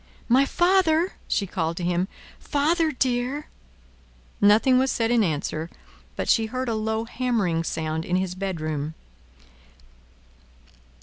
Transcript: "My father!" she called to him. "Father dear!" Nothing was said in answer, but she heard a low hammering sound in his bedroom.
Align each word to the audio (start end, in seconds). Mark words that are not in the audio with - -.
"My 0.27 0.45
father!" 0.47 1.13
she 1.27 1.45
called 1.45 1.77
to 1.77 1.83
him. 1.83 2.07
"Father 2.39 2.91
dear!" 2.91 3.45
Nothing 4.41 4.79
was 4.79 4.89
said 4.91 5.11
in 5.11 5.23
answer, 5.23 5.69
but 6.15 6.27
she 6.27 6.47
heard 6.47 6.67
a 6.69 6.73
low 6.73 7.03
hammering 7.05 7.63
sound 7.63 8.03
in 8.03 8.15
his 8.15 8.33
bedroom. 8.33 8.95